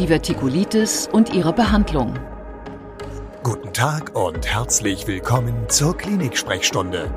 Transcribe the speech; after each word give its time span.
Divertikulitis 0.00 1.10
und 1.12 1.34
ihre 1.34 1.52
Behandlung. 1.52 2.14
Guten 3.42 3.70
Tag 3.74 4.16
und 4.16 4.46
herzlich 4.46 5.06
willkommen 5.06 5.54
zur 5.68 5.94
Klinik-Sprechstunde, 5.94 7.10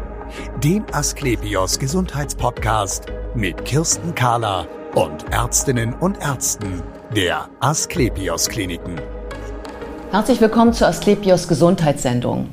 dem 0.61 0.83
Asklepios 0.91 1.79
Gesundheitspodcast 1.79 3.05
mit 3.35 3.63
Kirsten 3.63 4.13
Kahler 4.13 4.67
und 4.95 5.23
Ärztinnen 5.31 5.93
und 5.93 6.19
Ärzten 6.19 6.83
der 7.15 7.47
Asklepios 7.61 8.49
Kliniken. 8.49 8.99
Herzlich 10.11 10.41
willkommen 10.41 10.73
zur 10.73 10.87
Asklepios 10.89 11.47
Gesundheitssendung. 11.47 12.49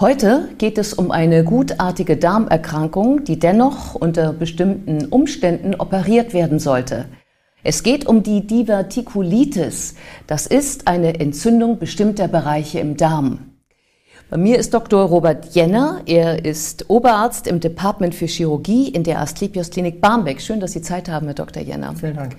Heute 0.00 0.48
geht 0.58 0.78
es 0.78 0.94
um 0.94 1.12
eine 1.12 1.44
gutartige 1.44 2.16
Darmerkrankung, 2.16 3.22
die 3.22 3.38
dennoch 3.38 3.94
unter 3.94 4.32
bestimmten 4.32 5.06
Umständen 5.06 5.76
operiert 5.76 6.34
werden 6.34 6.58
sollte. 6.58 7.06
Es 7.64 7.82
geht 7.82 8.06
um 8.06 8.22
die 8.22 8.46
Divertikulitis. 8.46 9.94
Das 10.26 10.46
ist 10.46 10.88
eine 10.88 11.20
Entzündung 11.20 11.78
bestimmter 11.78 12.26
Bereiche 12.26 12.80
im 12.80 12.96
Darm. 12.96 13.52
Bei 14.30 14.36
mir 14.36 14.58
ist 14.58 14.74
Dr. 14.74 15.04
Robert 15.04 15.54
Jenner. 15.54 16.02
Er 16.06 16.44
ist 16.44 16.88
Oberarzt 16.90 17.46
im 17.46 17.60
Department 17.60 18.14
für 18.14 18.26
Chirurgie 18.26 18.88
in 18.88 19.04
der 19.04 19.20
Asklepios 19.20 19.70
Klinik 19.70 20.00
Barmbek. 20.00 20.40
Schön, 20.40 20.58
dass 20.58 20.72
Sie 20.72 20.82
Zeit 20.82 21.08
haben, 21.08 21.26
Herr 21.26 21.34
Dr. 21.34 21.62
Jenner. 21.62 21.94
Vielen 21.94 22.16
Dank. 22.16 22.36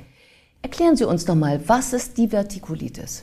Erklären 0.62 0.98
Sie 0.98 1.06
uns 1.06 1.26
doch 1.26 1.36
mal, 1.36 1.62
was 1.68 1.94
ist 1.94 2.18
Divertikulitis? 2.18 3.22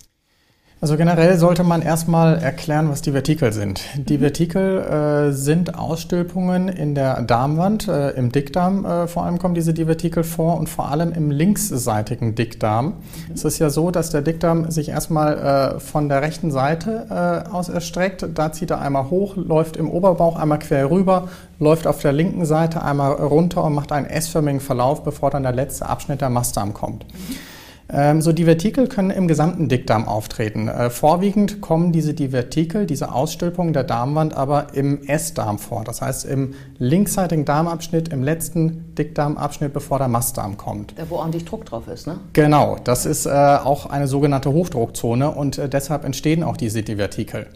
Also 0.83 0.97
generell 0.97 1.37
sollte 1.37 1.63
man 1.63 1.83
erstmal 1.83 2.39
erklären, 2.39 2.89
was 2.89 3.03
die 3.03 3.13
Vertikel 3.13 3.53
sind. 3.53 3.83
Die 3.97 4.17
mhm. 4.17 4.21
Vertikel 4.21 4.79
äh, 4.79 5.33
sind 5.33 5.79
Ausstülpungen 5.79 6.69
in 6.69 6.95
der 6.95 7.21
Darmwand. 7.21 7.87
Äh, 7.87 8.13
Im 8.13 8.33
Dickdarm 8.33 8.87
äh, 8.87 9.07
vor 9.07 9.25
allem 9.25 9.39
kommen 9.39 9.55
diese 9.55 9.75
Divertikel 9.75 10.25
vor 10.25 10.57
und 10.57 10.71
vor 10.71 10.91
allem 10.91 11.13
im 11.13 11.31
linksseitigen 11.31 12.35
Dickdarm. 12.35 12.87
Mhm. 12.87 13.35
Es 13.35 13.45
ist 13.45 13.59
ja 13.59 13.69
so, 13.69 13.91
dass 13.91 14.09
der 14.09 14.23
Dickdarm 14.23 14.71
sich 14.71 14.89
erstmal 14.89 15.77
äh, 15.77 15.81
von 15.81 16.09
der 16.09 16.23
rechten 16.23 16.51
Seite 16.51 17.45
äh, 17.51 17.51
aus 17.51 17.69
erstreckt. 17.69 18.27
Da 18.35 18.51
zieht 18.51 18.71
er 18.71 18.81
einmal 18.81 19.11
hoch, 19.11 19.37
läuft 19.37 19.77
im 19.77 19.91
Oberbauch 19.91 20.37
einmal 20.37 20.61
quer 20.61 20.91
rüber, 20.91 21.29
läuft 21.59 21.87
auf 21.87 22.01
der 22.01 22.13
linken 22.13 22.47
Seite 22.47 22.83
einmal 22.83 23.13
runter 23.13 23.65
und 23.65 23.75
macht 23.75 23.93
einen 23.93 24.07
S-förmigen 24.07 24.61
Verlauf, 24.61 25.05
bevor 25.05 25.29
dann 25.29 25.43
der 25.43 25.53
letzte 25.53 25.87
Abschnitt 25.87 26.23
der 26.23 26.31
Mastdarm 26.31 26.73
kommt. 26.73 27.05
Mhm. 27.05 27.50
Ähm, 27.93 28.23
so 28.23 28.33
Divertikel 28.33 28.87
können 28.87 29.11
im 29.11 29.29
gesamten 29.29 29.69
Dickdarm 29.69 30.07
auftreten. 30.07 30.69
Äh, 30.69 30.91
vorwiegend 30.91 31.61
kommen 31.61 31.93
diese 31.93 32.15
Divertikel, 32.15 32.87
diese 32.87 33.13
Ausstülpungen 33.13 33.73
der 33.73 33.85
Darmwand 33.85 34.35
aber 34.35 34.75
im 34.75 35.03
S-Darm 35.07 35.59
vor. 35.59 35.85
Das 35.85 36.01
heißt 36.01 36.25
im 36.27 36.55
linksseitigen 36.79 37.45
Darmabschnitt, 37.45 38.09
im 38.09 38.23
letzten 38.23 38.95
Dickdarmabschnitt, 38.95 39.73
bevor 39.73 39.99
der 39.99 40.09
Mastdarm 40.09 40.57
kommt. 40.57 40.95
Da 40.97 41.09
wo 41.09 41.17
ordentlich 41.17 41.45
Druck 41.45 41.65
drauf 41.65 41.89
ist, 41.89 42.07
ne? 42.07 42.21
Genau, 42.33 42.77
das 42.83 43.07
ist 43.07 43.27
äh, 43.27 43.31
auch 43.31 43.87
eine 43.87 44.07
sogenannte 44.07 44.53
Hochdruckzone 44.53 45.31
und 45.31 45.59
äh, 45.59 45.69
deshalb 45.69 46.05
entstehen 46.05 46.43
auch 46.43 46.57
diese 46.57 46.83
Divertikel. 46.83 47.47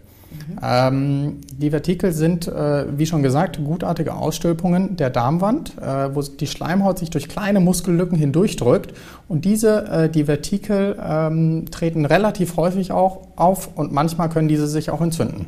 Mhm. 0.49 0.59
Ähm, 0.63 1.41
die 1.57 1.71
Vertikel 1.71 2.13
sind, 2.13 2.49
äh, 2.49 2.87
wie 2.99 3.07
schon 3.07 3.23
gesagt, 3.23 3.59
gutartige 3.65 4.15
Ausstülpungen 4.15 4.97
der 4.97 5.11
Darmwand, 5.11 5.77
äh, 5.79 6.15
wo 6.15 6.23
die 6.23 6.47
Schleimhaut 6.47 6.99
sich 6.99 7.11
durch 7.11 7.29
kleine 7.29 7.61
Muskellücken 7.61 8.19
hindurchdrückt. 8.19 8.95
Und 9.29 9.45
diese, 9.45 9.87
äh, 9.87 10.09
die 10.09 10.25
Vertikel, 10.25 10.99
ähm, 11.03 11.67
treten 11.71 12.05
relativ 12.05 12.57
häufig 12.57 12.93
auch 12.93 13.29
auf 13.37 13.71
und 13.77 13.93
manchmal 13.93 14.29
können 14.29 14.49
diese 14.49 14.67
sich 14.67 14.91
auch 14.91 15.01
entzünden. 15.01 15.47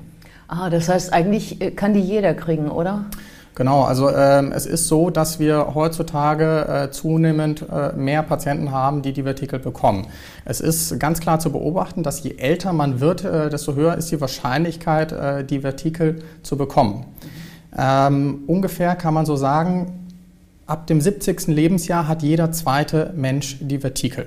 Ah, 0.49 0.71
das 0.71 0.89
heißt, 0.89 1.13
eigentlich 1.13 1.61
äh, 1.61 1.71
kann 1.73 1.95
die 1.95 2.01
jeder 2.01 2.35
kriegen, 2.35 2.71
oder? 2.71 3.07
Genau, 3.57 3.85
also 3.85 4.11
ähm, 4.11 4.53
es 4.53 4.67
ist 4.67 4.87
so, 4.87 5.09
dass 5.09 5.39
wir 5.39 5.75
heutzutage 5.75 6.69
äh, 6.69 6.91
zunehmend 6.91 7.65
äh, 7.73 7.97
mehr 7.97 8.23
Patienten 8.23 8.71
haben, 8.71 9.01
die 9.01 9.15
Divertikel 9.15 9.59
bekommen. 9.59 10.09
Es 10.45 10.61
ist 10.61 11.01
ganz 11.01 11.21
klar 11.21 11.41
zu 11.41 11.51
beobachten, 11.51 12.03
dass 12.03 12.23
je 12.23 12.37
älter 12.37 12.75
man 12.75 13.01
wird, 13.01 13.25
äh, 13.25 13.49
desto 13.49 13.75
höher 13.75 13.97
ist 13.97 14.11
die 14.11 14.21
Wahrscheinlichkeit, 14.21 15.13
äh, 15.13 15.43
Divertikel 15.43 16.23
zu 16.43 16.59
bekommen. 16.59 17.07
Ähm, 17.75 18.41
ungefähr 18.47 18.95
kann 18.95 19.15
man 19.15 19.25
so 19.25 19.37
sagen, 19.37 20.07
ab 20.67 20.87
dem 20.87 21.01
70. 21.01 21.47
Lebensjahr 21.47 22.07
hat 22.07 22.23
jeder 22.23 22.53
zweite 22.53 23.15
Mensch 23.17 23.57
Divertikel. 23.63 24.27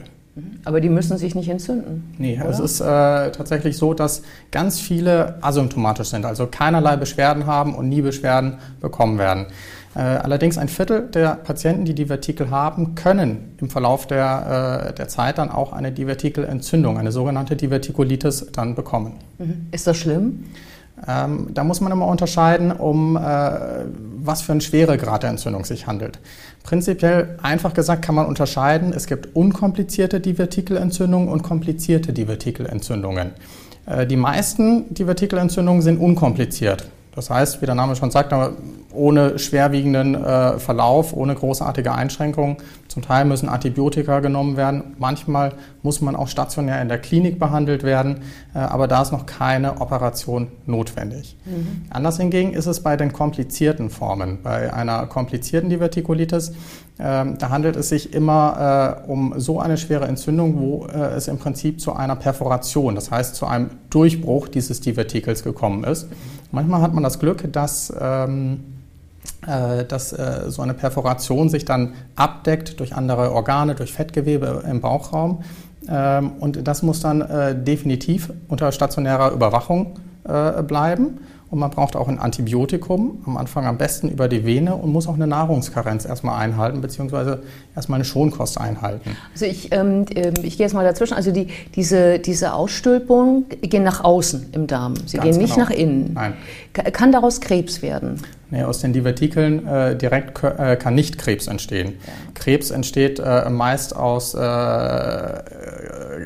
Aber 0.66 0.82
die 0.82 0.90
müssen 0.90 1.18
sich 1.18 1.36
nicht 1.36 1.50
entzünden. 1.50 2.14
Nee, 2.18 2.40
oder? 2.40 2.50
es 2.50 2.60
ist 2.60 2.82
äh, 2.82 2.84
tatsächlich 3.32 3.78
so, 3.78 3.94
dass 3.94 4.24
ganz 4.52 4.80
viele 4.80 5.38
asymptomatisch 5.42 6.10
sind, 6.10 6.26
also 6.26 6.48
keinerlei 6.48 6.96
Beschwerden 6.96 7.46
haben 7.46 7.76
und 7.76 7.90
nie 7.90 8.02
Beschwerden 8.02 8.58
bekommen 8.82 9.18
werden. 9.18 9.48
Äh, 9.96 10.02
allerdings 10.02 10.58
ein 10.58 10.68
Viertel 10.68 11.10
der 11.10 11.36
Patienten, 11.36 11.86
die 11.86 11.96
Divertikel 11.96 12.52
haben, 12.52 12.96
können 12.96 13.56
im 13.60 13.70
Verlauf 13.70 14.06
der, 14.06 14.90
äh, 14.90 14.94
der 14.94 15.08
Zeit 15.08 15.40
dann 15.40 15.50
auch 15.50 15.74
eine 15.74 15.92
Divertikelentzündung, 15.92 16.98
eine 16.98 17.12
sogenannte 17.12 17.56
Divertikulitis, 17.56 18.48
dann 18.52 18.76
bekommen. 18.76 19.16
Mhm. 19.40 19.68
Ist 19.72 19.88
das 19.88 19.98
schlimm? 19.98 20.46
Ähm, 21.08 21.48
da 21.54 21.64
muss 21.64 21.82
man 21.82 21.92
immer 21.92 22.08
unterscheiden, 22.08 22.72
um 22.72 23.16
äh, 23.16 23.20
was 24.22 24.42
für 24.42 24.52
einen 24.52 24.62
Schweregrad 24.62 25.24
der 25.24 25.30
Entzündung 25.30 25.66
sich 25.66 25.88
handelt. 25.88 26.20
Prinzipiell 26.64 27.38
einfach 27.42 27.74
gesagt 27.74 28.04
kann 28.04 28.16
man 28.16 28.26
unterscheiden, 28.26 28.94
es 28.94 29.08
gibt 29.08 29.36
unkomplizierte 29.36 30.20
Divertikelentzündungen 30.20 31.30
und 31.30 31.42
komplizierte 31.42 32.14
Divertikelentzündungen. 32.14 33.32
Äh, 33.86 34.06
die 34.08 34.18
meisten 34.18 34.94
Divertikelentzündungen 34.94 35.82
sind 35.82 36.00
unkompliziert. 36.00 36.88
Das 37.16 37.30
heißt, 37.30 37.62
wie 37.62 37.66
der 37.66 37.76
Name 37.76 37.96
schon 37.96 38.12
sagt, 38.12 38.32
ohne 38.92 39.38
schwerwiegenden 39.38 40.16
äh, 40.16 40.60
Verlauf, 40.60 41.14
ohne 41.14 41.36
großartige 41.36 41.94
Einschränkungen. 41.94 42.58
Zum 42.88 43.04
Teil 43.04 43.26
müssen 43.26 43.48
Antibiotika 43.50 44.20
genommen 44.20 44.58
werden. 44.58 44.96
Manchmal 44.98 45.54
muss 45.84 46.02
man 46.02 46.16
auch 46.16 46.28
stationär 46.28 46.82
in 46.82 46.88
der 46.88 46.98
Klinik 46.98 47.38
behandelt 47.38 47.84
werden, 47.84 48.22
äh, 48.56 48.60
aber 48.60 48.88
da 48.88 49.02
ist 49.02 49.12
noch 49.12 49.28
keine 49.28 49.80
Operation 49.80 50.48
notwendig. 50.66 51.38
Mhm. 51.46 51.84
Anders 51.92 52.18
hingegen 52.18 52.54
ist 52.54 52.66
es 52.66 52.82
bei 52.82 52.98
den 52.98 53.14
komplizierten 53.14 53.90
Formen. 53.92 54.40
Bei 54.42 54.74
einer 54.74 55.06
komplizierten 55.06 55.70
Divertikulitis, 55.70 56.50
äh, 56.50 56.54
da 56.98 57.50
handelt 57.50 57.76
es 57.76 57.90
sich 57.90 58.14
immer 58.14 59.04
äh, 59.06 59.10
um 59.10 59.36
so 59.38 59.60
eine 59.60 59.78
schwere 59.78 60.06
Entzündung, 60.08 60.60
wo 60.60 60.88
äh, 60.88 61.16
es 61.16 61.28
im 61.28 61.38
Prinzip 61.38 61.80
zu 61.80 61.94
einer 61.94 62.16
Perforation, 62.16 62.96
das 62.96 63.12
heißt 63.12 63.36
zu 63.36 63.46
einem 63.46 63.70
Durchbruch 63.92 64.48
dieses 64.48 64.82
Divertikels 64.82 65.44
gekommen 65.44 65.84
ist. 65.84 66.08
Manchmal 66.52 66.82
hat 66.82 66.94
man 66.94 67.04
das 67.04 67.20
Glück, 67.20 67.52
dass, 67.54 67.94
ähm, 68.00 68.54
äh, 68.54 68.79
dass 69.42 70.14
äh, 70.14 70.50
so 70.50 70.62
eine 70.62 70.74
Perforation 70.74 71.50
sich 71.50 71.66
dann 71.66 71.94
abdeckt 72.16 72.80
durch 72.80 72.94
andere 72.94 73.32
Organe, 73.32 73.74
durch 73.74 73.94
Fettgewebe 73.94 74.64
im 74.70 74.82
Bauchraum. 74.82 75.44
Ähm, 75.88 76.34
und 76.40 76.68
das 76.68 76.84
muss 76.84 77.00
dann 77.00 77.22
äh, 77.22 77.56
definitiv 77.56 78.32
unter 78.48 78.72
stationärer 78.72 79.32
Überwachung 79.32 79.96
äh, 80.26 80.62
bleiben. 80.62 81.20
Und 81.50 81.58
man 81.58 81.72
braucht 81.72 81.96
auch 81.96 82.08
ein 82.08 82.20
Antibiotikum, 82.20 83.24
am 83.26 83.36
Anfang 83.36 83.66
am 83.66 83.80
besten 83.80 84.08
über 84.10 84.28
die 84.28 84.46
Vene 84.46 84.76
und 84.76 84.92
muss 84.92 85.08
auch 85.08 85.16
eine 85.16 85.26
Nahrungskarenz 85.26 86.06
erstmal 86.06 86.40
einhalten, 86.40 86.80
beziehungsweise 86.80 87.42
erstmal 87.76 87.98
eine 87.98 88.06
Schonkost 88.06 88.60
einhalten. 88.60 89.18
Also 89.34 89.46
ich, 89.46 89.72
ähm, 89.72 90.06
ähm 90.14 90.36
ich 90.44 90.58
gehe 90.58 90.68
jetzt 90.68 90.74
mal 90.76 90.84
dazwischen. 90.84 91.16
Also 91.16 91.32
die, 91.32 91.48
diese, 91.74 92.20
diese 92.20 92.54
Ausstülpungen 92.54 93.46
gehen 93.62 93.84
nach 93.84 94.04
außen 94.04 94.50
im 94.52 94.68
Darm. 94.68 94.94
Sie 95.08 95.18
Ganz 95.18 95.30
gehen 95.30 95.42
nicht 95.42 95.56
genau. 95.56 95.66
nach 95.66 95.72
innen. 95.72 96.14
Nein. 96.14 96.34
Kann 96.74 97.12
daraus 97.12 97.42
Krebs 97.42 97.82
werden? 97.82 98.22
Nee, 98.52 98.64
aus 98.64 98.80
den 98.80 98.94
Divertikeln 98.94 99.68
äh, 99.68 99.96
direkt 99.96 100.44
äh, 100.44 100.76
kann 100.76 100.96
nicht 100.96 101.18
Krebs 101.18 101.48
entstehen. 101.48 101.94
Ja. 102.06 102.14
Krebs 102.34 102.72
entsteht 102.72 103.20
äh, 103.20 103.50
meist 103.50 103.96
aus 103.96 104.34
äh, 104.34 104.40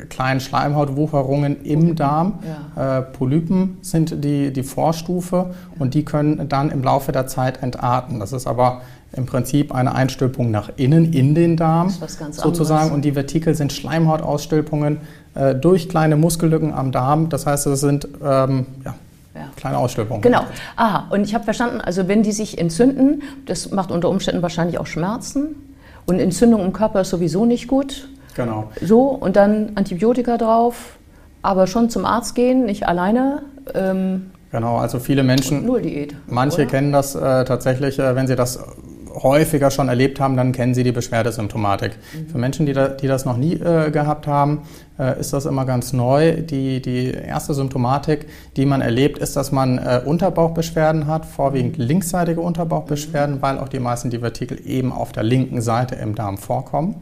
kleinen 0.08 0.40
Schleimhautwucherungen 0.40 1.62
im. 1.64 1.94
Darm. 1.94 2.40
Ja. 2.76 2.98
Äh, 2.98 3.02
Polypen 3.02 3.78
sind 3.82 4.24
die, 4.24 4.52
die 4.52 4.62
Vorstufe 4.62 5.36
ja. 5.36 5.54
und 5.78 5.94
die 5.94 6.04
können 6.04 6.48
dann 6.48 6.70
im 6.70 6.82
Laufe 6.82 7.12
der 7.12 7.26
Zeit 7.26 7.62
entarten. 7.62 8.20
Das 8.20 8.32
ist 8.32 8.46
aber 8.46 8.80
im 9.12 9.26
Prinzip 9.26 9.72
eine 9.74 9.94
Einstülpung 9.94 10.50
nach 10.50 10.70
innen 10.76 11.12
in 11.12 11.34
den 11.34 11.56
Darm 11.56 11.90
sozusagen. 11.90 12.72
Anderes. 12.74 12.90
Und 12.90 13.04
die 13.04 13.12
Vertikel 13.12 13.54
sind 13.54 13.72
Schleimhautausstülpungen 13.72 14.98
äh, 15.34 15.54
durch 15.54 15.88
kleine 15.88 16.16
Muskellücken 16.16 16.72
am 16.72 16.90
Darm. 16.90 17.28
Das 17.28 17.46
heißt, 17.46 17.66
es 17.68 17.80
sind 17.80 18.08
ähm, 18.24 18.66
ja, 18.84 18.94
ja. 19.34 19.48
Kleine 19.56 19.78
Ausstülpung. 19.78 20.20
Genau. 20.20 20.42
Aha, 20.76 21.08
und 21.10 21.24
ich 21.24 21.34
habe 21.34 21.44
verstanden, 21.44 21.80
also 21.80 22.06
wenn 22.08 22.22
die 22.22 22.32
sich 22.32 22.58
entzünden, 22.58 23.22
das 23.46 23.70
macht 23.70 23.90
unter 23.90 24.08
Umständen 24.08 24.42
wahrscheinlich 24.42 24.78
auch 24.78 24.86
Schmerzen. 24.86 25.56
Und 26.06 26.20
Entzündung 26.20 26.64
im 26.64 26.72
Körper 26.72 27.00
ist 27.00 27.10
sowieso 27.10 27.46
nicht 27.46 27.66
gut. 27.66 28.08
Genau. 28.36 28.70
So, 28.80 29.02
und 29.02 29.36
dann 29.36 29.72
Antibiotika 29.74 30.36
drauf, 30.36 30.96
aber 31.42 31.66
schon 31.66 31.90
zum 31.90 32.04
Arzt 32.04 32.34
gehen, 32.34 32.64
nicht 32.66 32.86
alleine. 32.86 33.42
Ähm, 33.74 34.30
genau, 34.50 34.76
also 34.78 34.98
viele 34.98 35.22
Menschen. 35.22 35.64
Null 35.64 35.82
Diät. 35.82 36.14
Manche 36.26 36.62
oder? 36.62 36.66
kennen 36.66 36.92
das 36.92 37.14
äh, 37.14 37.44
tatsächlich, 37.44 37.98
äh, 37.98 38.14
wenn 38.14 38.26
sie 38.26 38.36
das 38.36 38.58
häufiger 39.14 39.70
schon 39.70 39.88
erlebt 39.88 40.20
haben, 40.20 40.36
dann 40.36 40.52
kennen 40.52 40.74
Sie 40.74 40.82
die 40.82 40.92
Beschwerdesymptomatik. 40.92 41.92
Mhm. 41.92 42.28
Für 42.28 42.38
Menschen, 42.38 42.66
die, 42.66 42.72
da, 42.72 42.88
die, 42.88 43.06
das 43.06 43.24
noch 43.24 43.36
nie 43.36 43.54
äh, 43.54 43.90
gehabt 43.90 44.26
haben, 44.26 44.62
äh, 44.98 45.18
ist 45.18 45.32
das 45.32 45.46
immer 45.46 45.64
ganz 45.64 45.92
neu. 45.92 46.42
Die, 46.42 46.80
die, 46.82 47.10
erste 47.10 47.54
Symptomatik, 47.54 48.26
die 48.56 48.66
man 48.66 48.80
erlebt, 48.80 49.18
ist, 49.18 49.36
dass 49.36 49.52
man 49.52 49.78
äh, 49.78 50.00
Unterbauchbeschwerden 50.04 51.06
hat, 51.06 51.26
vorwiegend 51.26 51.78
mhm. 51.78 51.84
linksseitige 51.84 52.40
Unterbauchbeschwerden, 52.40 53.36
mhm. 53.36 53.42
weil 53.42 53.58
auch 53.58 53.68
die 53.68 53.80
meisten 53.80 54.10
Divertikel 54.10 54.60
eben 54.66 54.92
auf 54.92 55.12
der 55.12 55.22
linken 55.22 55.60
Seite 55.62 55.94
im 55.94 56.14
Darm 56.14 56.38
vorkommen. 56.38 56.96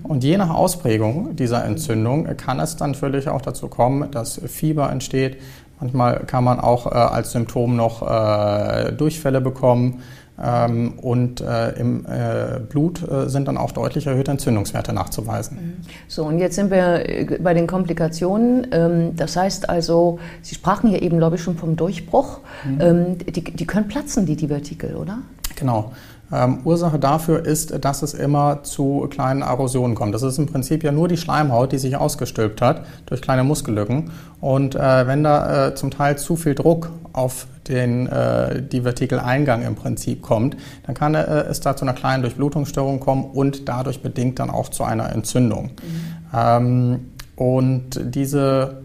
Mhm. 0.00 0.06
Und 0.06 0.24
je 0.24 0.36
nach 0.36 0.50
Ausprägung 0.50 1.36
dieser 1.36 1.64
Entzündung 1.64 2.36
kann 2.36 2.60
es 2.60 2.76
dann 2.76 2.92
natürlich 2.92 3.28
auch 3.28 3.42
dazu 3.42 3.68
kommen, 3.68 4.10
dass 4.10 4.40
Fieber 4.46 4.90
entsteht, 4.90 5.38
Manchmal 5.80 6.20
kann 6.20 6.42
man 6.44 6.58
auch 6.58 6.86
äh, 6.86 6.94
als 6.94 7.32
Symptom 7.32 7.76
noch 7.76 8.02
äh, 8.02 8.92
Durchfälle 8.92 9.40
bekommen. 9.40 10.02
Ähm, 10.42 10.98
und 10.98 11.40
äh, 11.40 11.70
im 11.78 12.04
äh, 12.04 12.60
Blut 12.68 13.02
äh, 13.08 13.28
sind 13.28 13.48
dann 13.48 13.56
auch 13.56 13.72
deutlich 13.72 14.06
erhöhte 14.06 14.30
Entzündungswerte 14.30 14.92
nachzuweisen. 14.92 15.56
Mhm. 15.56 15.72
So, 16.08 16.24
und 16.24 16.38
jetzt 16.38 16.56
sind 16.56 16.70
wir 16.70 17.04
bei 17.40 17.54
den 17.54 17.66
Komplikationen. 17.66 18.66
Ähm, 18.70 19.16
das 19.16 19.36
heißt 19.36 19.68
also, 19.68 20.18
Sie 20.42 20.54
sprachen 20.54 20.90
ja 20.90 20.98
eben, 20.98 21.18
glaube 21.18 21.36
ich, 21.36 21.42
schon 21.42 21.56
vom 21.56 21.76
Durchbruch. 21.76 22.40
Mhm. 22.64 22.80
Ähm, 22.80 23.18
die, 23.18 23.42
die 23.42 23.66
können 23.66 23.88
platzen, 23.88 24.26
die 24.26 24.36
Divertikel, 24.36 24.96
oder? 24.96 25.18
Genau. 25.56 25.92
Ähm, 26.32 26.60
Ursache 26.64 26.98
dafür 26.98 27.44
ist, 27.46 27.84
dass 27.84 28.02
es 28.02 28.12
immer 28.12 28.64
zu 28.64 29.06
kleinen 29.10 29.42
Erosionen 29.42 29.94
kommt. 29.94 30.14
Das 30.14 30.22
ist 30.22 30.38
im 30.38 30.46
Prinzip 30.46 30.82
ja 30.82 30.90
nur 30.90 31.06
die 31.06 31.16
Schleimhaut, 31.16 31.72
die 31.72 31.78
sich 31.78 31.96
ausgestülpt 31.96 32.60
hat 32.60 32.84
durch 33.06 33.22
kleine 33.22 33.44
Muskellücken. 33.44 34.10
Und 34.40 34.74
äh, 34.74 35.06
wenn 35.06 35.22
da 35.22 35.68
äh, 35.68 35.74
zum 35.74 35.90
Teil 35.90 36.18
zu 36.18 36.36
viel 36.36 36.54
Druck 36.54 36.90
auf 37.12 37.46
den 37.68 38.06
äh, 38.08 38.62
Divertikeleingang 38.62 39.62
im 39.62 39.74
Prinzip 39.76 40.22
kommt, 40.22 40.56
dann 40.84 40.94
kann 40.94 41.14
äh, 41.14 41.24
es 41.44 41.60
da 41.60 41.76
zu 41.76 41.84
einer 41.84 41.94
kleinen 41.94 42.22
Durchblutungsstörung 42.22 43.00
kommen 43.00 43.24
und 43.24 43.68
dadurch 43.68 44.02
bedingt 44.02 44.38
dann 44.38 44.50
auch 44.50 44.68
zu 44.68 44.84
einer 44.84 45.10
Entzündung. 45.12 45.64
Mhm. 45.64 46.28
Ähm, 46.34 47.00
und 47.36 48.00
diese 48.02 48.78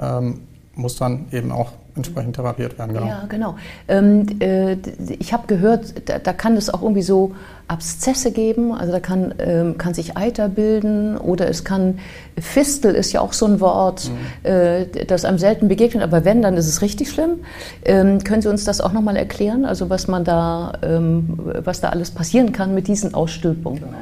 ähm, 0.00 0.40
muss 0.74 0.96
dann 0.96 1.26
eben 1.32 1.52
auch 1.52 1.72
entsprechend 1.98 2.36
therapiert 2.36 2.78
werden. 2.78 2.94
Genau. 2.94 3.06
Ja, 3.06 3.24
genau. 3.28 3.56
Ähm, 3.88 4.26
äh, 4.40 4.76
ich 5.18 5.32
habe 5.32 5.46
gehört, 5.46 6.08
da, 6.08 6.18
da, 6.18 6.32
kann 6.32 6.56
es 6.56 6.70
auch 6.72 6.82
irgendwie 6.82 7.02
so 7.02 7.34
Abszesse 7.68 8.32
geben, 8.32 8.72
also 8.72 8.92
da 8.92 9.00
kann, 9.00 9.34
ähm, 9.38 9.76
kann 9.76 9.92
sich 9.92 10.16
Eiter 10.16 10.48
bilden 10.48 11.18
oder 11.18 11.48
es 11.48 11.64
kann, 11.64 11.98
Fistel 12.38 12.94
ist 12.94 13.12
ja 13.12 13.20
auch 13.20 13.34
so 13.34 13.46
ein 13.46 13.60
Wort, 13.60 14.10
mhm. 14.10 14.50
äh, 14.50 14.86
das 15.06 15.24
einem 15.24 15.38
selten 15.38 15.68
begegnet, 15.68 16.02
aber 16.02 16.24
wenn, 16.24 16.40
dann 16.40 16.56
ist 16.56 16.66
es 16.66 16.80
richtig 16.80 17.10
schlimm. 17.10 17.40
Ähm, 17.84 18.24
können 18.24 18.40
Sie 18.40 18.48
uns 18.48 18.64
das 18.64 18.80
auch 18.80 18.92
nochmal 18.92 19.16
erklären, 19.16 19.66
also 19.66 19.90
was 19.90 20.08
man 20.08 20.24
da, 20.24 20.72
ähm, 20.82 21.38
was 21.62 21.80
da 21.80 21.90
alles 21.90 22.10
passieren 22.10 22.52
kann 22.52 22.74
mit 22.74 22.88
diesen 22.88 23.12
Ausstülpungen? 23.12 23.80
Genau. 23.80 23.98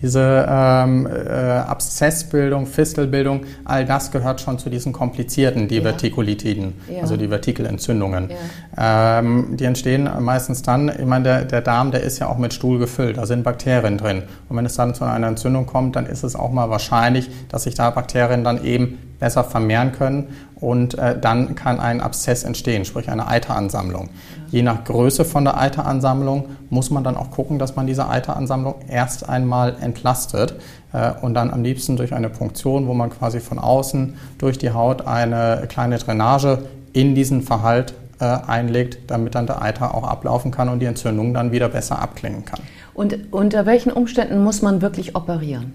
Diese 0.00 0.46
ähm, 0.48 1.06
äh, 1.06 1.30
Abszessbildung, 1.30 2.66
Fistelbildung, 2.66 3.42
all 3.64 3.84
das 3.84 4.10
gehört 4.10 4.40
schon 4.40 4.58
zu 4.58 4.70
diesen 4.70 4.92
komplizierten 4.92 5.68
Divertikulitiden, 5.68 6.74
ja. 6.88 7.02
also 7.02 7.16
Divertikelentzündungen. 7.16 8.30
Ja. 8.76 9.18
Ähm, 9.18 9.56
die 9.56 9.64
entstehen 9.64 10.08
meistens 10.20 10.62
dann, 10.62 10.88
ich 10.88 11.04
meine, 11.04 11.24
der, 11.24 11.44
der, 11.44 11.60
Darm, 11.60 11.90
der 11.90 12.02
ist 12.02 12.18
ja 12.18 12.28
auch 12.28 12.38
mit 12.38 12.54
Stuhl 12.54 12.78
gefüllt, 12.78 13.16
da 13.16 13.26
sind 13.26 13.42
Bakterien 13.42 13.98
drin. 13.98 14.22
Und 14.48 14.56
wenn 14.56 14.66
es 14.66 14.76
dann 14.76 14.94
zu 14.94 15.04
einer 15.04 15.26
Entzündung 15.26 15.66
kommt, 15.66 15.96
dann 15.96 16.06
ist 16.06 16.22
es 16.22 16.36
auch 16.36 16.52
mal 16.52 16.70
wahrscheinlich, 16.70 17.28
dass 17.48 17.64
sich 17.64 17.74
da 17.74 17.90
Bakterien 17.90 18.44
dann 18.44 18.64
eben 18.64 18.98
besser 19.18 19.44
vermehren 19.44 19.92
können 19.92 20.28
und 20.56 20.96
äh, 20.98 21.18
dann 21.18 21.54
kann 21.54 21.80
ein 21.80 22.00
Abszess 22.00 22.44
entstehen, 22.44 22.84
sprich 22.84 23.08
eine 23.08 23.28
Eiteransammlung. 23.28 24.06
Ja. 24.06 24.42
Je 24.50 24.62
nach 24.62 24.84
Größe 24.84 25.24
von 25.24 25.44
der 25.44 25.58
Eiteransammlung 25.58 26.46
muss 26.70 26.90
man 26.90 27.04
dann 27.04 27.16
auch 27.16 27.30
gucken, 27.30 27.58
dass 27.58 27.76
man 27.76 27.86
diese 27.86 28.08
Eiteransammlung 28.08 28.76
erst 28.88 29.28
einmal 29.28 29.76
entlastet 29.80 30.54
äh, 30.92 31.12
und 31.20 31.34
dann 31.34 31.50
am 31.50 31.62
liebsten 31.62 31.96
durch 31.96 32.14
eine 32.14 32.28
Punktion, 32.28 32.86
wo 32.86 32.94
man 32.94 33.10
quasi 33.10 33.40
von 33.40 33.58
außen 33.58 34.14
durch 34.38 34.58
die 34.58 34.70
Haut 34.70 35.06
eine 35.06 35.64
kleine 35.68 35.98
Drainage 35.98 36.64
in 36.92 37.14
diesen 37.14 37.42
Verhalt 37.42 37.94
äh, 38.20 38.24
einlegt, 38.24 38.98
damit 39.10 39.34
dann 39.34 39.46
der 39.46 39.62
Eiter 39.62 39.94
auch 39.94 40.04
ablaufen 40.04 40.50
kann 40.50 40.68
und 40.68 40.80
die 40.80 40.86
Entzündung 40.86 41.34
dann 41.34 41.52
wieder 41.52 41.68
besser 41.68 42.00
abklingen 42.00 42.44
kann. 42.44 42.60
Und 42.94 43.32
unter 43.32 43.64
welchen 43.64 43.92
Umständen 43.92 44.42
muss 44.42 44.60
man 44.60 44.82
wirklich 44.82 45.14
operieren? 45.14 45.72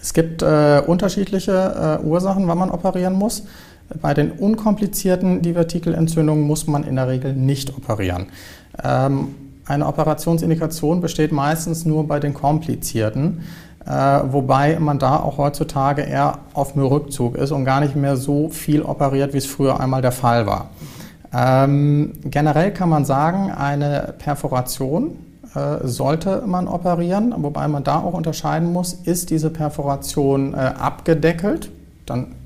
Es 0.00 0.14
gibt 0.14 0.42
äh, 0.42 0.82
unterschiedliche 0.86 1.98
äh, 2.00 2.04
Ursachen, 2.04 2.48
wann 2.48 2.58
man 2.58 2.70
operieren 2.70 3.14
muss. 3.14 3.44
Bei 4.00 4.14
den 4.14 4.32
unkomplizierten 4.32 5.42
Divertikelentzündungen 5.42 6.46
muss 6.46 6.66
man 6.66 6.84
in 6.84 6.96
der 6.96 7.08
Regel 7.08 7.34
nicht 7.34 7.76
operieren. 7.76 8.26
Ähm, 8.82 9.34
eine 9.66 9.86
Operationsindikation 9.86 11.00
besteht 11.00 11.32
meistens 11.32 11.84
nur 11.84 12.06
bei 12.06 12.18
den 12.18 12.34
komplizierten, 12.34 13.42
äh, 13.84 13.90
wobei 13.90 14.78
man 14.78 14.98
da 14.98 15.16
auch 15.16 15.38
heutzutage 15.38 16.02
eher 16.02 16.38
auf 16.54 16.72
dem 16.72 16.82
Rückzug 16.82 17.36
ist 17.36 17.50
und 17.50 17.64
gar 17.64 17.80
nicht 17.80 17.96
mehr 17.96 18.16
so 18.16 18.48
viel 18.48 18.82
operiert, 18.82 19.32
wie 19.32 19.38
es 19.38 19.46
früher 19.46 19.80
einmal 19.80 20.02
der 20.02 20.12
Fall 20.12 20.46
war. 20.46 20.70
Ähm, 21.32 22.12
generell 22.24 22.72
kann 22.72 22.88
man 22.88 23.04
sagen, 23.04 23.50
eine 23.50 24.14
Perforation 24.18 25.16
sollte 25.82 26.42
man 26.46 26.68
operieren, 26.68 27.34
wobei 27.38 27.66
man 27.66 27.82
da 27.82 27.98
auch 27.98 28.14
unterscheiden 28.14 28.72
muss, 28.72 28.92
ist 28.92 29.30
diese 29.30 29.50
Perforation 29.50 30.54
äh, 30.54 30.58
abgedeckelt, 30.58 31.70
dann 32.06 32.36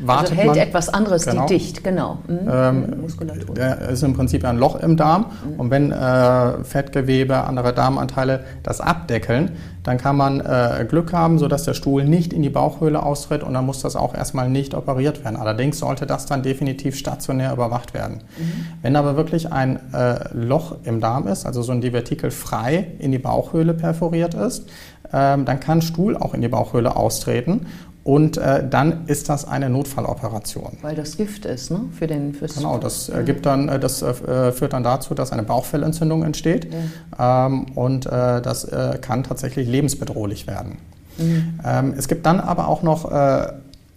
wartet 0.00 0.30
also 0.30 0.34
hält 0.34 0.48
man, 0.48 0.58
etwas 0.58 0.88
anderes 0.88 1.24
genau, 1.24 1.46
die 1.46 1.54
dicht, 1.54 1.84
genau. 1.84 2.18
Mhm. 2.26 2.38
Ähm, 2.50 3.00
Muskulatur. 3.00 3.54
Der 3.54 3.88
ist 3.90 4.02
im 4.02 4.14
Prinzip 4.14 4.44
ein 4.44 4.58
Loch 4.58 4.76
im 4.76 4.96
Darm 4.96 5.26
mhm. 5.44 5.60
und 5.60 5.70
wenn 5.70 5.92
äh, 5.92 6.64
Fettgewebe, 6.64 7.44
andere 7.44 7.72
Darmanteile 7.72 8.44
das 8.64 8.80
abdeckeln, 8.80 9.52
dann 9.84 9.98
kann 9.98 10.16
man 10.16 10.40
äh, 10.40 10.84
Glück 10.88 11.12
haben, 11.12 11.38
sodass 11.38 11.64
der 11.64 11.74
Stuhl 11.74 12.04
nicht 12.04 12.32
in 12.32 12.42
die 12.42 12.50
Bauchhöhle 12.50 13.02
austritt 13.02 13.42
und 13.42 13.54
dann 13.54 13.66
muss 13.66 13.80
das 13.82 13.96
auch 13.96 14.14
erstmal 14.14 14.48
nicht 14.48 14.74
operiert 14.74 15.24
werden. 15.24 15.36
Allerdings 15.36 15.78
sollte 15.78 16.06
das 16.06 16.26
dann 16.26 16.42
definitiv 16.42 16.96
stationär 16.96 17.52
überwacht 17.52 17.94
werden. 17.94 18.22
Mhm. 18.36 18.66
Wenn 18.82 18.96
aber 18.96 19.16
wirklich 19.16 19.52
ein 19.52 19.78
äh, 19.92 20.34
Loch 20.34 20.76
im 20.84 21.00
Darm 21.00 21.28
ist, 21.28 21.46
also 21.46 21.62
so 21.62 21.72
ein 21.72 21.82
Divertikel 21.82 22.30
frei 22.30 22.92
in 22.98 23.12
die 23.12 23.18
Bauchhöhle 23.18 23.74
perforiert 23.74 24.34
ist, 24.34 24.66
ähm, 25.12 25.44
dann 25.44 25.60
kann 25.60 25.82
Stuhl 25.82 26.16
auch 26.16 26.32
in 26.32 26.40
die 26.40 26.48
Bauchhöhle 26.48 26.96
austreten 26.96 27.66
und 28.04 28.36
äh, 28.36 28.62
dann 28.68 29.06
ist 29.06 29.30
das 29.30 29.48
eine 29.48 29.70
Notfalloperation. 29.70 30.76
Weil 30.82 30.94
das 30.94 31.16
Gift 31.16 31.46
ist, 31.46 31.70
ne? 31.70 31.86
Für 31.98 32.06
den 32.06 32.34
fürs 32.34 32.54
Genau, 32.54 32.76
das 32.76 33.08
äh, 33.08 33.22
gibt 33.24 33.46
dann, 33.46 33.70
äh, 33.70 33.80
das 33.80 34.02
äh, 34.02 34.52
führt 34.52 34.74
dann 34.74 34.82
dazu, 34.82 35.14
dass 35.14 35.32
eine 35.32 35.42
Bauchfellentzündung 35.42 36.22
entsteht. 36.22 36.68
Ja. 37.18 37.46
Ähm, 37.46 37.64
und 37.74 38.04
äh, 38.04 38.42
das 38.42 38.64
äh, 38.64 38.98
kann 39.00 39.24
tatsächlich 39.24 39.66
lebensbedrohlich 39.66 40.46
werden. 40.46 40.76
Mhm. 41.16 41.60
Ähm, 41.64 41.94
es 41.96 42.06
gibt 42.06 42.26
dann 42.26 42.40
aber 42.40 42.68
auch 42.68 42.82
noch 42.82 43.10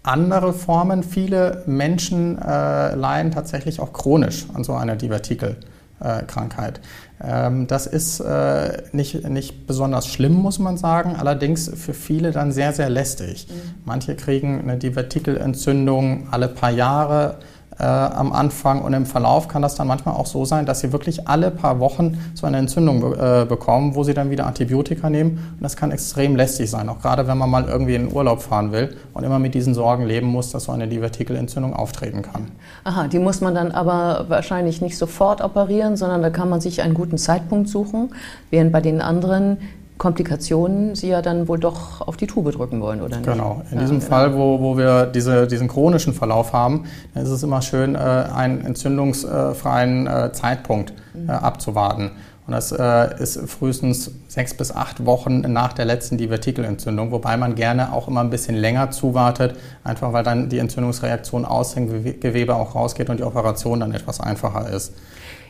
andere 0.04 0.54
Formen. 0.54 1.04
Viele 1.04 1.64
Menschen 1.66 2.38
leiden 2.38 3.32
tatsächlich 3.32 3.82
auch 3.82 3.92
chronisch 3.92 4.46
an 4.54 4.64
so 4.64 4.74
einer 4.74 4.96
Divertikelkrankheit. 4.96 6.80
Ähm, 7.24 7.68
das 7.68 7.88
ist 7.88 8.20
äh, 8.20 8.84
nicht, 8.92 9.28
nicht 9.28 9.66
besonders 9.66 10.08
schlimm, 10.08 10.34
muss 10.34 10.60
man 10.60 10.78
sagen, 10.78 11.16
allerdings 11.16 11.72
für 11.76 11.94
viele 11.94 12.32
dann 12.32 12.52
sehr, 12.52 12.74
sehr 12.74 12.90
lästig. 12.90 13.48
Mhm. 13.50 13.54
Manche 13.86 14.16
kriegen 14.16 14.62
eine 14.62 14.78
Divertikelentzündung 14.78 16.28
alle 16.32 16.48
paar 16.48 16.72
Jahre 16.72 17.40
äh, 17.80 17.84
am 17.84 18.34
Anfang 18.34 18.82
und 18.82 18.94
im 18.94 19.06
Verlauf 19.06 19.48
kann 19.48 19.62
das 19.62 19.76
dann 19.76 19.88
manchmal 19.88 20.16
auch 20.16 20.26
so 20.26 20.46
sein, 20.46 20.66
dass 20.66 20.80
sie 20.80 20.92
wirklich 20.92 21.28
alle 21.28 21.52
paar 21.52 21.80
Wochen 21.80 22.18
so 22.34 22.48
eine 22.48 22.58
Entzündung 22.58 23.02
be 23.02 23.42
äh, 23.44 23.46
bekommen, 23.46 23.96
wo 23.96 24.04
sie 24.04 24.14
dann 24.14 24.30
wieder 24.30 24.46
Antibiotika 24.46 25.10
nehmen 25.10 25.54
und 25.58 25.64
das 25.64 25.76
kann 25.76 25.92
extrem 25.92 26.36
lästig 26.36 26.70
sein, 26.70 26.90
auch 26.90 27.02
gerade 27.02 27.28
wenn 27.28 27.38
man 27.38 27.50
mal 27.50 27.66
irgendwie 27.66 27.96
in 27.96 28.08
den 28.08 28.16
Urlaub 28.16 28.42
fahren 28.42 28.72
will 28.72 28.96
und 29.14 29.24
immer 29.24 29.40
mit 29.40 29.54
diesen 29.54 29.74
Sorgen 29.74 30.06
leben 30.06 30.28
muss, 30.28 30.52
dass 30.52 30.66
so 30.66 30.72
eine 30.72 30.88
Divertikelentzündung 30.88 31.74
auftreten 31.74 32.22
kann. 32.22 32.48
Aha, 32.84 33.08
die 33.08 33.20
muss 33.20 33.42
man 33.42 33.54
dann 33.54 33.72
aber 33.72 34.26
wahrscheinlich 34.28 34.82
nicht 34.82 34.98
sofort 34.98 35.42
operieren, 35.42 35.98
sondern 35.98 36.22
da 36.22 36.30
kann 36.30 36.50
man 36.50 36.62
sich 36.62 36.82
einen 36.82 36.94
guten 36.94 37.18
Zeitpunkt 37.18 37.70
suchen, 37.70 38.10
während 38.50 38.72
bei 38.72 38.82
den 38.82 39.02
anderen 39.02 39.58
Komplikationen 39.98 40.96
Sie 40.96 41.08
ja 41.08 41.22
dann 41.22 41.48
wohl 41.48 41.60
doch 41.60 42.02
auf 42.02 42.18
die 42.18 42.28
Tube 42.28 42.52
drücken 42.52 42.82
wollen, 42.82 43.02
oder 43.02 43.18
nicht? 43.18 43.30
Genau. 43.30 43.64
In 43.72 43.80
diesem 43.80 44.00
ja. 44.00 44.06
Fall, 44.06 44.36
wo, 44.36 44.60
wo 44.60 44.78
wir 44.78 45.06
diese, 45.08 45.48
diesen 45.48 45.68
chronischen 45.68 46.14
Verlauf 46.14 46.54
haben, 46.54 46.84
ist 47.16 47.30
es 47.30 47.44
immer 47.44 47.62
schön, 47.62 47.96
äh, 47.96 47.98
einen 47.98 48.64
entzündungsfreien 48.64 50.08
äh, 50.08 50.32
Zeitpunkt 50.34 50.94
mhm. 51.14 51.30
äh, 51.30 51.32
abzuwarten. 51.32 52.12
Und 52.48 52.54
das 52.54 52.72
äh, 52.72 53.22
ist 53.22 53.38
frühestens 53.50 54.12
sechs 54.30 54.54
bis 54.54 54.72
acht 54.72 55.06
Wochen 55.06 55.42
nach 55.42 55.74
der 55.74 55.84
letzten 55.84 56.18
Divertikelentzündung, 56.18 57.12
wobei 57.12 57.36
man 57.36 57.56
gerne 57.56 57.92
auch 57.92 58.08
immer 58.08 58.22
ein 58.22 58.30
bisschen 58.30 58.56
länger 58.56 58.90
zuwartet, 58.92 59.56
einfach 59.84 60.14
weil 60.14 60.24
dann 60.24 60.48
die 60.48 60.60
Entzündungsreaktion 60.60 61.44
aus 61.44 61.74
dem 61.74 61.90
Gewebe 62.22 62.56
auch 62.56 62.74
rausgeht 62.74 63.10
und 63.10 63.20
die 63.20 63.24
Operation 63.24 63.82
dann 63.82 63.94
etwas 63.94 64.22
einfacher 64.22 64.70
ist. 64.70 64.94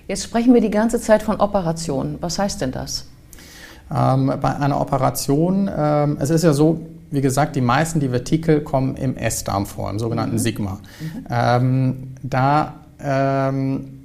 Jetzt 0.08 0.24
sprechen 0.24 0.56
wir 0.56 0.62
die 0.62 0.72
ganze 0.72 1.00
Zeit 1.00 1.22
von 1.22 1.40
Operationen. 1.40 2.18
Was 2.20 2.40
heißt 2.40 2.62
denn 2.62 2.72
das? 2.72 3.06
Ähm, 3.94 4.34
bei 4.42 4.56
einer 4.56 4.80
Operation, 4.80 5.70
ähm, 5.76 6.18
es 6.20 6.30
ist 6.30 6.44
ja 6.44 6.54
so, 6.54 6.82
wie 7.12 7.22
gesagt, 7.22 7.56
die 7.56 7.62
meisten 7.62 8.00
Divertikel 8.00 8.62
kommen 8.62 8.96
im 8.96 9.16
S-Darm 9.16 9.66
vor, 9.66 9.90
im 9.90 10.00
sogenannten 10.00 10.36
mhm. 10.36 10.40
Sigma. 10.40 10.80
Mhm. 11.00 11.26
Ähm, 11.30 12.08
da 12.22 12.74
ähm, 13.00 13.98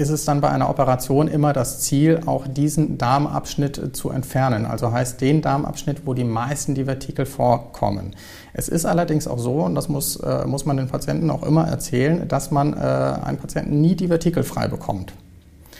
ist 0.00 0.08
es 0.08 0.24
dann 0.24 0.40
bei 0.40 0.48
einer 0.48 0.70
Operation 0.70 1.28
immer 1.28 1.52
das 1.52 1.80
Ziel, 1.80 2.22
auch 2.24 2.48
diesen 2.48 2.96
Darmabschnitt 2.96 3.94
zu 3.94 4.10
entfernen. 4.10 4.64
Also 4.64 4.90
heißt 4.92 5.20
den 5.20 5.42
Darmabschnitt, 5.42 6.06
wo 6.06 6.14
die 6.14 6.24
meisten 6.24 6.74
Divertikel 6.74 7.26
vorkommen. 7.26 8.16
Es 8.54 8.68
ist 8.68 8.86
allerdings 8.86 9.28
auch 9.28 9.38
so, 9.38 9.60
und 9.60 9.74
das 9.74 9.88
muss, 9.88 10.16
äh, 10.16 10.46
muss 10.46 10.64
man 10.64 10.78
den 10.78 10.88
Patienten 10.88 11.30
auch 11.30 11.42
immer 11.42 11.68
erzählen, 11.68 12.26
dass 12.26 12.50
man 12.50 12.72
äh, 12.72 12.76
einen 12.76 13.38
Patienten 13.38 13.80
nie 13.80 13.94
divertikelfrei 13.94 14.68
bekommt. 14.68 15.12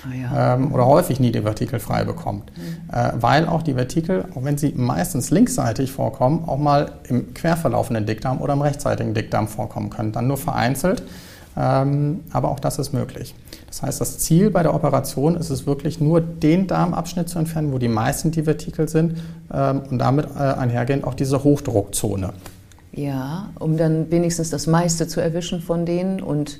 Ah, 0.05 0.15
ja. 0.15 0.55
ähm, 0.55 0.73
oder 0.73 0.87
häufig 0.87 1.21
nie 1.21 1.33
divertikelfrei 1.33 2.05
bekommt. 2.05 2.51
Mhm. 2.57 2.95
Äh, 2.95 3.13
weil 3.21 3.47
auch 3.47 3.63
die 3.63 3.75
Vertikel, 3.75 4.25
auch 4.35 4.45
wenn 4.45 4.57
sie 4.57 4.73
meistens 4.77 5.31
linksseitig 5.31 5.93
vorkommen, 5.93 6.45
auch 6.47 6.59
mal 6.59 6.93
im 7.09 7.35
querverlaufenden 7.35 8.07
Dickdarm 8.07 8.41
oder 8.41 8.55
im 8.55 8.63
rechtsseitigen 8.63 9.15
Dickdarm 9.15 9.49
vorkommen 9.49 9.91
können. 9.91 10.13
Dann 10.13 10.27
nur 10.27 10.39
vereinzelt, 10.39 11.03
ähm, 11.57 12.21
aber 12.33 12.51
auch 12.51 12.61
das 12.61 12.79
ist 12.79 12.93
möglich. 12.93 13.35
Das 13.67 13.83
heißt, 13.83 14.01
das 14.01 14.19
Ziel 14.19 14.51
bei 14.51 14.63
der 14.63 14.75
Operation 14.75 15.37
ist 15.37 15.51
es 15.51 15.67
wirklich 15.67 16.01
nur, 16.01 16.21
den 16.21 16.67
Darmabschnitt 16.67 17.29
zu 17.29 17.39
entfernen, 17.39 17.73
wo 17.73 17.79
die 17.79 17.89
meisten 17.89 18.31
Divertikel 18.31 18.89
sind 18.89 19.19
ähm, 19.53 19.83
und 19.91 19.99
damit 19.99 20.27
äh, 20.37 20.41
einhergehend 20.41 21.05
auch 21.05 21.15
diese 21.15 21.45
Hochdruckzone. 21.45 22.33
Ja, 22.93 23.51
um 23.59 23.77
dann 23.77 24.11
wenigstens 24.11 24.51
das 24.51 24.67
meiste 24.67 25.07
zu 25.07 25.21
erwischen 25.21 25.61
von 25.61 25.87
denen 25.87 26.21
und 26.21 26.59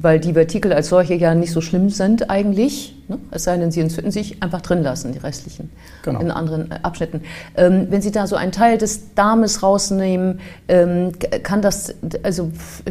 weil 0.00 0.20
die 0.20 0.32
Vertikel 0.34 0.72
als 0.72 0.88
solche 0.88 1.14
ja 1.14 1.34
nicht 1.34 1.52
so 1.52 1.60
schlimm 1.60 1.90
sind 1.90 2.30
eigentlich, 2.30 2.94
ne? 3.08 3.18
es 3.30 3.44
sei 3.44 3.56
denn, 3.56 3.70
sie 3.70 3.80
entzünden 3.80 4.10
sich, 4.10 4.42
einfach 4.42 4.60
drin 4.60 4.82
lassen, 4.82 5.12
die 5.12 5.18
restlichen 5.18 5.70
genau. 6.02 6.20
in 6.20 6.30
anderen 6.30 6.70
äh, 6.70 6.78
Abschnitten. 6.82 7.22
Ähm, 7.56 7.86
wenn 7.90 8.02
Sie 8.02 8.10
da 8.10 8.26
so 8.26 8.36
einen 8.36 8.52
Teil 8.52 8.78
des 8.78 9.14
Darmes 9.14 9.62
rausnehmen, 9.62 10.40
ähm, 10.68 11.12
kann 11.42 11.62
das, 11.62 11.94
also 12.22 12.50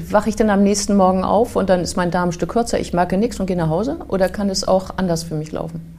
wache 0.10 0.30
ich 0.30 0.36
dann 0.36 0.50
am 0.50 0.64
nächsten 0.64 0.96
Morgen 0.96 1.24
auf 1.24 1.56
und 1.56 1.70
dann 1.70 1.82
ist 1.82 1.96
mein 1.96 2.12
Darm 2.12 2.30
ein 2.30 2.32
Stück 2.32 2.50
kürzer, 2.50 2.80
ich 2.80 2.94
merke 2.94 3.18
nichts 3.18 3.40
und 3.40 3.46
gehe 3.46 3.58
nach 3.58 3.70
Hause 3.70 3.98
oder 4.08 4.30
kann 4.30 4.50
es 4.50 4.68
auch 4.68 4.98
anders 4.98 5.24
für 5.24 5.36
mich 5.36 5.52
laufen? 5.52 5.95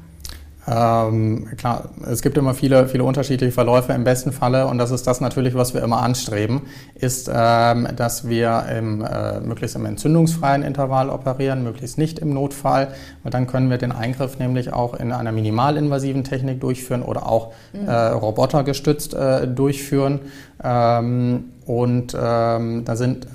Ähm, 0.69 1.47
klar, 1.57 1.91
es 2.11 2.23
gibt 2.23 2.37
immer 2.37 2.53
viele, 2.55 2.89
viele 2.89 3.05
unterschiedliche 3.05 3.53
Verläufe 3.53 3.93
im 3.93 4.03
besten 4.03 4.33
Falle 4.33 4.67
und 4.67 4.79
das 4.79 4.91
ist 4.91 5.07
das 5.07 5.21
natürlich, 5.21 5.55
was 5.55 5.75
wir 5.75 5.83
immer 5.83 6.03
anstreben, 6.03 6.63
ist, 6.95 7.31
ähm, 7.33 7.87
dass 7.95 8.29
wir 8.29 8.65
im, 8.77 9.05
äh, 9.05 9.41
möglichst 9.41 9.77
im 9.77 9.87
entzündungsfreien 9.87 10.63
Intervall 10.63 11.09
operieren, 11.09 11.63
möglichst 11.63 11.99
nicht 11.99 12.19
im 12.19 12.35
Notfall, 12.35 12.89
weil 13.23 13.31
dann 13.31 13.47
können 13.47 13.71
wir 13.71 13.79
den 13.79 13.93
Eingriff 13.93 14.39
nämlich 14.39 14.73
auch 14.73 14.95
in 14.95 15.13
einer 15.13 15.31
minimalinvasiven 15.31 16.25
Technik 16.25 16.61
durchführen 16.61 17.03
oder 17.03 17.29
auch 17.29 17.53
mhm. 17.73 17.89
äh, 17.89 17.93
robotergestützt 18.09 19.15
äh, 19.15 19.47
durchführen. 19.47 20.21
Ähm, 20.63 21.45
und 21.65 22.17
ähm, 22.21 22.85
da 22.85 22.97
sind, 22.97 23.27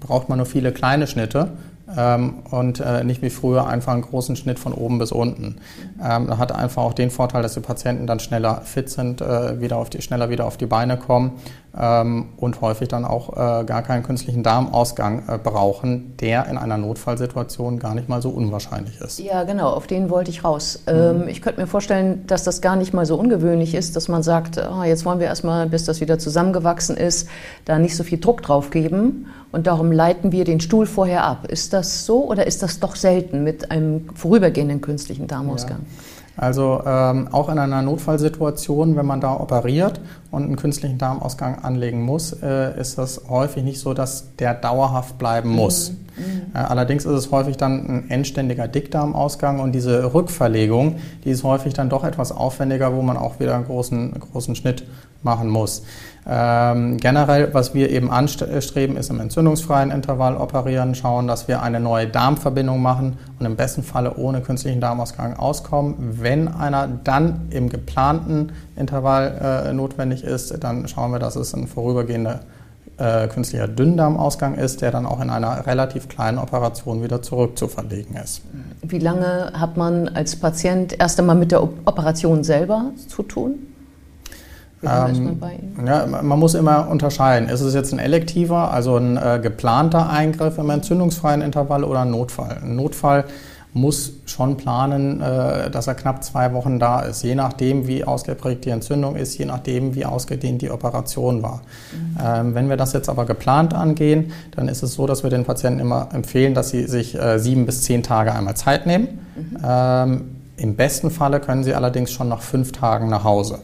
braucht 0.00 0.28
man 0.28 0.38
nur 0.38 0.46
viele 0.46 0.72
kleine 0.72 1.06
Schnitte 1.06 1.50
ähm, 1.96 2.42
und 2.50 2.80
äh, 2.80 3.04
nicht 3.04 3.22
wie 3.22 3.30
früher 3.30 3.66
einfach 3.66 3.92
einen 3.92 4.02
großen 4.02 4.36
Schnitt 4.36 4.58
von 4.58 4.72
oben 4.72 4.98
bis 4.98 5.12
unten. 5.12 5.56
Ähm, 6.02 6.38
hat 6.38 6.52
einfach 6.52 6.82
auch 6.82 6.94
den 6.94 7.10
Vorteil, 7.10 7.42
dass 7.42 7.54
die 7.54 7.60
Patienten 7.60 8.06
dann 8.06 8.20
schneller 8.20 8.62
fit 8.62 8.88
sind, 8.90 9.20
äh, 9.20 9.60
wieder 9.60 9.78
auf 9.78 9.90
die, 9.90 10.02
schneller 10.02 10.30
wieder 10.30 10.46
auf 10.46 10.56
die 10.56 10.66
Beine 10.66 10.96
kommen 10.96 11.32
ähm, 11.78 12.30
und 12.36 12.60
häufig 12.60 12.88
dann 12.88 13.04
auch 13.04 13.32
äh, 13.32 13.64
gar 13.64 13.82
keinen 13.82 14.02
künstlichen 14.02 14.42
Darmausgang 14.42 15.22
brauchen, 15.42 16.16
der 16.18 16.46
in 16.46 16.58
einer 16.58 16.78
Notfallsituation 16.78 17.78
gar 17.78 17.94
nicht 17.94 18.08
mal 18.08 18.22
so 18.22 18.30
unwahrscheinlich 18.30 19.00
ist. 19.00 19.18
Ja, 19.18 19.44
genau, 19.44 19.70
auf 19.70 19.86
den 19.86 20.10
wollte 20.10 20.30
ich 20.30 20.44
raus. 20.44 20.82
Mhm. 20.86 21.28
ich 21.28 21.42
könnte 21.42 21.60
mir 21.60 21.66
vorstellen, 21.66 22.26
dass 22.26 22.44
das 22.44 22.60
gar 22.60 22.76
nicht 22.76 22.92
mal 22.92 23.06
so 23.06 23.16
ungewöhnlich 23.16 23.74
ist, 23.74 23.96
dass 23.96 24.08
man 24.08 24.22
sagt, 24.22 24.58
oh, 24.58 24.82
jetzt 24.82 25.04
wollen 25.04 25.18
wir 25.18 25.26
erstmal, 25.26 25.66
bis 25.68 25.84
das 25.84 26.00
wieder 26.00 26.18
zusammengewachsen 26.18 26.96
ist, 26.96 27.28
da 27.64 27.78
nicht 27.78 27.96
so 27.96 28.04
viel 28.04 28.18
Druck 28.18 28.42
drauf 28.42 28.70
geben 28.70 29.26
und 29.54 29.68
darum 29.68 29.92
leiten 29.92 30.32
wir 30.32 30.44
den 30.44 30.60
Stuhl 30.60 30.84
vorher 30.84 31.24
ab. 31.24 31.46
Ist 31.48 31.72
das 31.72 32.04
so 32.04 32.28
oder 32.28 32.46
ist 32.46 32.62
das 32.62 32.80
doch 32.80 32.96
selten 32.96 33.44
mit 33.44 33.70
einem 33.70 34.08
vorübergehenden 34.14 34.80
künstlichen 34.80 35.28
Darmausgang? 35.28 35.78
Ja. 35.78 36.02
Also 36.36 36.82
ähm, 36.84 37.28
auch 37.30 37.48
in 37.48 37.60
einer 37.60 37.80
Notfallsituation, 37.82 38.96
wenn 38.96 39.06
man 39.06 39.20
da 39.20 39.34
operiert 39.34 40.00
und 40.32 40.42
einen 40.42 40.56
künstlichen 40.56 40.98
Darmausgang 40.98 41.60
anlegen 41.62 42.02
muss, 42.02 42.32
äh, 42.32 42.78
ist 42.80 42.98
das 42.98 43.22
häufig 43.28 43.62
nicht 43.62 43.78
so, 43.78 43.94
dass 43.94 44.34
der 44.40 44.54
dauerhaft 44.54 45.16
bleiben 45.16 45.50
mhm. 45.50 45.56
muss. 45.56 45.92
Mhm. 46.16 46.52
Äh, 46.52 46.58
allerdings 46.58 47.04
ist 47.04 47.12
es 47.12 47.30
häufig 47.30 47.56
dann 47.56 47.86
ein 47.86 48.10
endständiger 48.10 48.66
Dickdarmausgang 48.66 49.60
und 49.60 49.72
diese 49.72 50.12
Rückverlegung, 50.12 50.96
die 51.24 51.30
ist 51.30 51.44
häufig 51.44 51.74
dann 51.74 51.88
doch 51.88 52.02
etwas 52.02 52.32
aufwendiger, 52.32 52.92
wo 52.96 53.02
man 53.02 53.16
auch 53.16 53.38
wieder 53.38 53.54
einen 53.54 53.66
großen, 53.66 54.18
großen 54.18 54.56
Schnitt 54.56 54.84
machen 55.24 55.48
muss. 55.48 55.82
Ähm, 56.26 56.96
generell, 56.96 57.52
was 57.52 57.74
wir 57.74 57.90
eben 57.90 58.10
anstreben, 58.10 58.96
ist 58.96 59.10
im 59.10 59.20
entzündungsfreien 59.20 59.90
Intervall 59.90 60.36
operieren, 60.36 60.94
schauen, 60.94 61.26
dass 61.26 61.48
wir 61.48 61.62
eine 61.62 61.80
neue 61.80 62.06
Darmverbindung 62.06 62.80
machen 62.80 63.18
und 63.38 63.44
im 63.44 63.56
besten 63.56 63.82
Falle 63.82 64.16
ohne 64.16 64.40
künstlichen 64.40 64.80
Darmausgang 64.80 65.36
auskommen. 65.36 65.96
Wenn 66.22 66.48
einer 66.48 66.88
dann 66.88 67.48
im 67.50 67.68
geplanten 67.68 68.52
Intervall 68.74 69.66
äh, 69.68 69.72
notwendig 69.74 70.24
ist, 70.24 70.64
dann 70.64 70.88
schauen 70.88 71.12
wir, 71.12 71.18
dass 71.18 71.36
es 71.36 71.54
ein 71.54 71.66
vorübergehender 71.66 72.40
äh, 72.96 73.28
künstlicher 73.28 73.68
Dünndarmausgang 73.68 74.54
ist, 74.54 74.80
der 74.80 74.92
dann 74.92 75.04
auch 75.04 75.20
in 75.20 75.28
einer 75.28 75.66
relativ 75.66 76.08
kleinen 76.08 76.38
Operation 76.38 77.02
wieder 77.02 77.20
zurückzuverlegen 77.20 78.16
ist. 78.16 78.42
Wie 78.82 78.98
lange 78.98 79.52
hat 79.52 79.76
man 79.76 80.08
als 80.08 80.36
Patient 80.36 80.98
erst 80.98 81.18
einmal 81.18 81.36
mit 81.36 81.52
der 81.52 81.62
Operation 81.62 82.44
selber 82.44 82.92
zu 83.08 83.22
tun? 83.24 83.73
Ähm, 84.86 85.40
ja, 85.86 86.06
man 86.06 86.38
muss 86.38 86.54
immer 86.54 86.88
unterscheiden. 86.88 87.48
Ist 87.48 87.60
es 87.60 87.74
jetzt 87.74 87.92
ein 87.92 87.98
elektiver, 87.98 88.70
also 88.72 88.96
ein 88.96 89.16
äh, 89.16 89.40
geplanter 89.42 90.10
Eingriff 90.10 90.58
im 90.58 90.70
entzündungsfreien 90.70 91.42
Intervall 91.42 91.84
oder 91.84 92.00
ein 92.00 92.10
Notfall? 92.10 92.58
Ein 92.62 92.76
Notfall 92.76 93.24
muss 93.74 94.12
schon 94.24 94.56
planen, 94.56 95.20
äh, 95.20 95.68
dass 95.68 95.88
er 95.88 95.94
knapp 95.94 96.22
zwei 96.22 96.52
Wochen 96.54 96.78
da 96.78 97.00
ist, 97.00 97.22
je 97.24 97.34
nachdem, 97.34 97.88
wie 97.88 98.04
ausgeprägt 98.04 98.64
die 98.64 98.70
Entzündung 98.70 99.16
ist, 99.16 99.36
je 99.36 99.46
nachdem, 99.46 99.96
wie 99.96 100.06
ausgedehnt 100.06 100.62
die 100.62 100.70
Operation 100.70 101.42
war. 101.42 101.60
Mhm. 101.92 102.16
Ähm, 102.24 102.54
wenn 102.54 102.68
wir 102.68 102.76
das 102.76 102.92
jetzt 102.92 103.08
aber 103.08 103.26
geplant 103.26 103.74
angehen, 103.74 104.32
dann 104.54 104.68
ist 104.68 104.84
es 104.84 104.94
so, 104.94 105.08
dass 105.08 105.24
wir 105.24 105.30
den 105.30 105.44
Patienten 105.44 105.80
immer 105.80 106.08
empfehlen, 106.12 106.54
dass 106.54 106.70
sie 106.70 106.84
sich 106.84 107.20
äh, 107.20 107.38
sieben 107.38 107.66
bis 107.66 107.82
zehn 107.82 108.04
Tage 108.04 108.32
einmal 108.32 108.54
Zeit 108.54 108.86
nehmen. 108.86 109.26
Mhm. 109.34 109.58
Ähm, 109.66 110.24
Im 110.56 110.76
besten 110.76 111.10
Falle 111.10 111.40
können 111.40 111.64
sie 111.64 111.74
allerdings 111.74 112.12
schon 112.12 112.28
nach 112.28 112.42
fünf 112.42 112.70
Tagen 112.70 113.08
nach 113.08 113.24
Hause. 113.24 113.58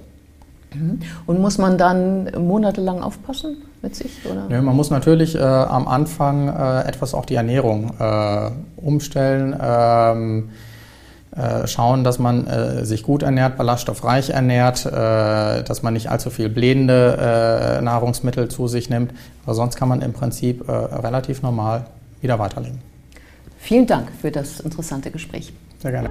Mhm. 0.74 1.00
Und 1.26 1.40
muss 1.40 1.58
man 1.58 1.78
dann 1.78 2.30
monatelang 2.38 3.02
aufpassen 3.02 3.56
mit 3.82 3.94
sich? 3.96 4.12
Oder? 4.24 4.46
Ja, 4.48 4.62
man 4.62 4.76
muss 4.76 4.90
natürlich 4.90 5.34
äh, 5.34 5.40
am 5.40 5.88
Anfang 5.88 6.48
äh, 6.48 6.88
etwas 6.88 7.14
auch 7.14 7.26
die 7.26 7.34
Ernährung 7.34 7.92
äh, 7.98 8.50
umstellen. 8.76 9.56
Ähm, 9.60 10.50
äh, 11.36 11.68
schauen, 11.68 12.02
dass 12.02 12.18
man 12.18 12.46
äh, 12.48 12.84
sich 12.84 13.04
gut 13.04 13.22
ernährt, 13.22 13.56
ballaststoffreich 13.56 14.30
ernährt, 14.30 14.84
äh, 14.84 15.62
dass 15.62 15.82
man 15.82 15.94
nicht 15.94 16.10
allzu 16.10 16.28
viel 16.28 16.48
blähende 16.48 17.80
Nahrungsmittel 17.82 18.48
zu 18.48 18.66
sich 18.66 18.90
nimmt. 18.90 19.12
Aber 19.44 19.54
sonst 19.54 19.76
kann 19.76 19.88
man 19.88 20.02
im 20.02 20.12
Prinzip 20.12 20.68
relativ 20.68 21.42
normal 21.42 21.86
wieder 22.20 22.38
weiterleben. 22.38 22.80
Vielen 23.58 23.86
Dank 23.86 24.08
für 24.20 24.30
das 24.30 24.60
interessante 24.60 25.10
Gespräch. 25.10 25.52
Sehr 25.78 25.92
gerne. 25.92 26.10